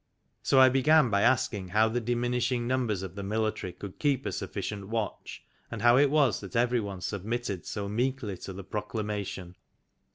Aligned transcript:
So 0.41 0.59
I 0.59 0.67
began 0.67 1.11
by 1.11 1.21
asking 1.21 1.67
how 1.67 1.87
the 1.87 2.01
diminishing 2.01 2.65
numbers 2.65 3.03
of 3.03 3.13
the 3.13 3.21
military 3.21 3.71
could 3.71 3.99
keep 3.99 4.25
a 4.25 4.31
sufficient 4.31 4.87
watch, 4.87 5.43
and 5.69 5.83
how 5.83 5.95
it 5.97 6.09
was 6.09 6.39
that 6.41 6.55
every 6.55 6.79
one 6.79 7.01
submitted 7.01 7.67
so 7.67 7.87
meekly 7.87 8.35
to 8.37 8.51
the 8.51 8.63
proclamation. 8.63 9.55